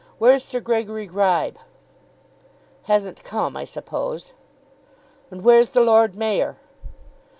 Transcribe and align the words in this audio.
Where's 0.17 0.43
Sir 0.43 0.59
Gregory 0.61 1.05
Gribe?" 1.05 1.59
"Hasn't 2.85 3.23
come, 3.23 3.55
I 3.55 3.65
suppose." 3.65 4.33
"And 5.29 5.43
where's 5.43 5.69
the 5.73 5.81
Lord 5.81 6.15
Mayor?" 6.15 6.57